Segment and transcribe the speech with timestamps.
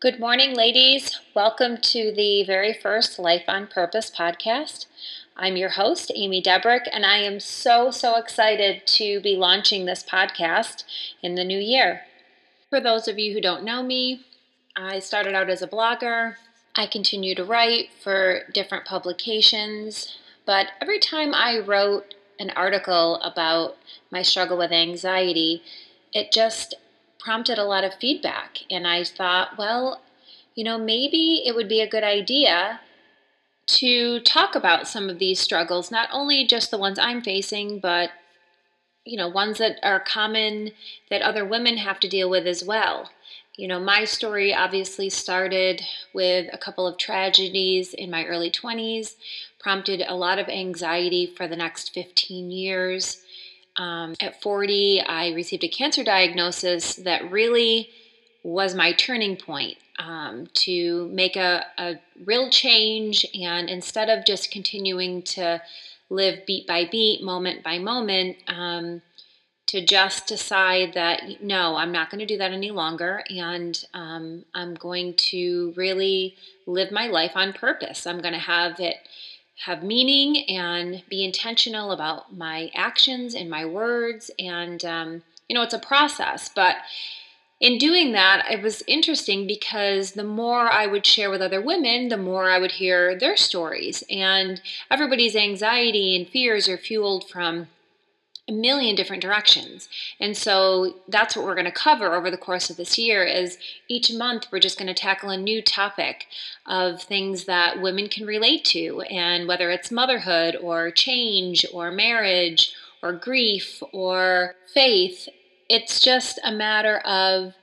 [0.00, 1.18] Good morning, ladies.
[1.34, 4.86] Welcome to the very first Life on Purpose podcast.
[5.36, 10.04] I'm your host, Amy Debrucque, and I am so, so excited to be launching this
[10.04, 10.84] podcast
[11.20, 12.02] in the new year.
[12.70, 14.24] For those of you who don't know me,
[14.76, 16.36] I started out as a blogger.
[16.76, 23.76] I continue to write for different publications, but every time I wrote an article about
[24.12, 25.60] my struggle with anxiety,
[26.12, 26.76] it just
[27.18, 28.58] prompted a lot of feedback.
[28.70, 30.00] And I thought, well,
[30.54, 32.80] you know, maybe it would be a good idea
[33.66, 38.10] to talk about some of these struggles, not only just the ones I'm facing, but
[39.04, 40.70] you know, ones that are common
[41.08, 43.10] that other women have to deal with as well.
[43.56, 49.14] You know, my story obviously started with a couple of tragedies in my early 20s,
[49.58, 53.22] prompted a lot of anxiety for the next 15 years.
[53.78, 57.88] Um, at 40, I received a cancer diagnosis that really
[58.42, 63.24] was my turning point um, to make a, a real change.
[63.40, 65.62] And instead of just continuing to
[66.10, 69.02] live beat by beat, moment by moment, um,
[69.68, 74.44] to just decide that no, I'm not going to do that any longer, and um,
[74.54, 78.06] I'm going to really live my life on purpose.
[78.06, 78.96] I'm going to have it
[79.64, 84.30] have meaning and be intentional about my actions and my words.
[84.38, 86.76] And, um, you know, it's a process, but
[87.60, 92.08] in doing that, it was interesting because the more I would share with other women,
[92.08, 94.04] the more I would hear their stories.
[94.08, 97.66] And everybody's anxiety and fears are fueled from
[98.48, 99.88] a million different directions.
[100.18, 103.58] And so that's what we're going to cover over the course of this year is
[103.88, 106.26] each month we're just going to tackle a new topic
[106.66, 112.74] of things that women can relate to and whether it's motherhood or change or marriage
[113.02, 115.28] or grief or faith,
[115.68, 117.54] it's just a matter of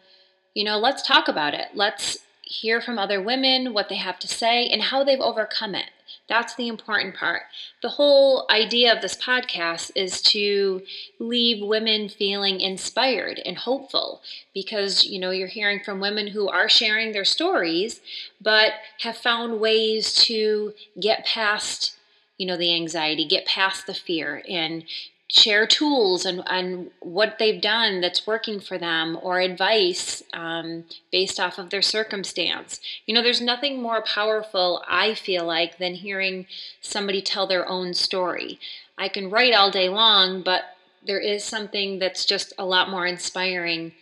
[0.56, 1.68] you know, let's talk about it.
[1.74, 5.90] Let's hear from other women what they have to say and how they've overcome it.
[6.28, 7.44] That's the important part.
[7.82, 10.82] The whole idea of this podcast is to
[11.20, 14.22] leave women feeling inspired and hopeful
[14.54, 18.02] because, you know, you're hearing from women who are sharing their stories
[18.42, 21.96] but have found ways to get past,
[22.38, 24.84] you know, the anxiety, get past the fear and
[25.28, 31.40] share tools and, and what they've done that's working for them or advice um, based
[31.40, 32.80] off of their circumstance.
[33.06, 36.46] You know, there's nothing more powerful, I feel like, than hearing
[36.80, 38.60] somebody tell their own story.
[38.98, 40.62] I can write all day long, but
[41.06, 43.94] there is something that's just a lot more inspiring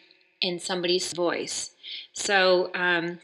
[0.42, 1.72] in somebody's voice.
[2.12, 3.20] So, um,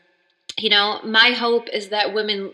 [0.58, 2.54] you know, my hope is that women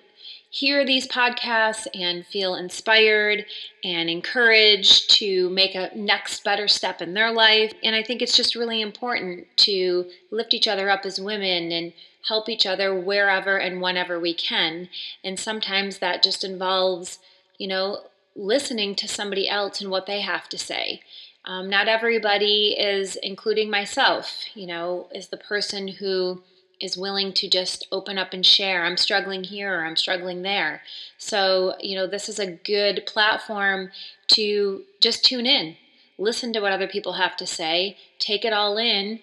[0.56, 3.46] hear these podcasts and feel inspired
[3.84, 7.74] and encouraged to make a next better step in their life.
[7.84, 11.92] And I think it's just really important to lift each other up as women and
[12.30, 14.88] help each other wherever and whenever we can.
[15.26, 17.20] And sometimes that just involves,
[17.58, 21.02] you know, listening to somebody else and what they have to say.
[21.44, 26.44] Um, not everybody is, including myself, you know, is the person who
[26.82, 28.84] is willing to just open up and share.
[28.84, 30.82] I'm struggling here or I'm struggling there.
[31.18, 33.92] So, you know, this is a good platform
[34.30, 35.78] to just tune in,
[36.18, 39.20] listen to what other people have to say, take it all in,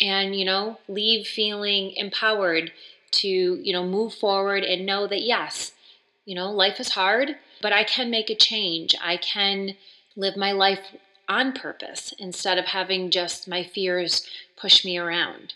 [0.00, 2.72] and, you know, leave feeling empowered
[3.12, 5.72] to, you know, move forward and know that, yes,
[6.24, 8.94] you know, life is hard, but I can make a change.
[9.02, 9.76] I can
[10.16, 10.80] live my life
[11.28, 14.26] on purpose instead of having just my fears
[14.56, 15.54] push me around.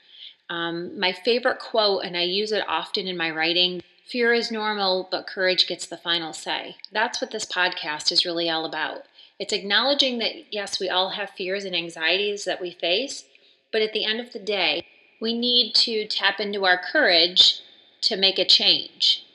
[0.48, 5.08] Um, my favorite quote, and I use it often in my writing fear is normal,
[5.10, 6.76] but courage gets the final say.
[6.92, 9.02] That's what this podcast is really all about.
[9.38, 13.24] It's acknowledging that, yes, we all have fears and anxieties that we face,
[13.72, 14.86] but at the end of the day,
[15.20, 17.60] we need to tap into our courage
[18.02, 19.26] to make a change,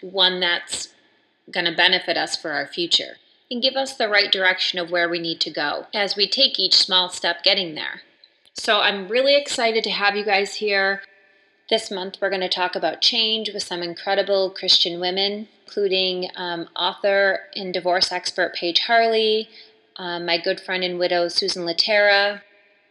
[0.00, 0.88] one that's
[1.50, 3.16] going to benefit us for our future
[3.50, 6.58] and give us the right direction of where we need to go as we take
[6.58, 8.02] each small step getting there.
[8.58, 11.02] So I'm really excited to have you guys here.
[11.70, 16.68] This month we're going to talk about change with some incredible Christian women, including um,
[16.74, 19.48] author and divorce expert Paige Harley,
[19.96, 22.42] um, my good friend and widow Susan Laterra,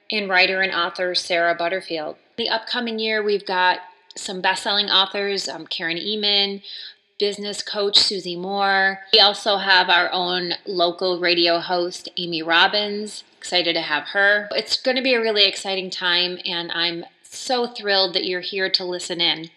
[0.09, 2.15] and writer and author Sarah Butterfield.
[2.37, 3.79] The upcoming year we've got
[4.15, 6.63] some best-selling authors, um, Karen Ehman,
[7.19, 8.99] business coach Susie Moore.
[9.13, 13.23] We also have our own local radio host, Amy Robbins.
[13.37, 14.47] Excited to have her.
[14.51, 18.69] It's going to be a really exciting time, and I'm so thrilled that you're here
[18.69, 19.49] to listen in.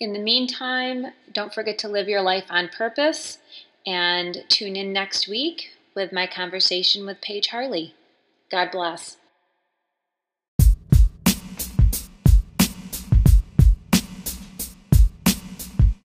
[0.00, 3.38] In the meantime, don't forget to live your life on purpose
[3.86, 7.94] and tune in next week with my conversation with Paige Harley.
[8.50, 9.16] God bless.